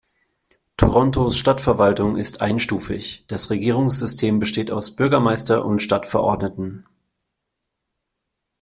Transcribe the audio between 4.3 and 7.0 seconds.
besteht aus Bürgermeister und Stadtverordneten.